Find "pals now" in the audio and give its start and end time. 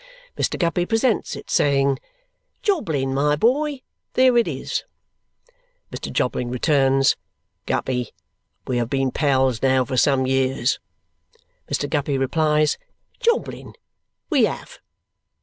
9.11-9.85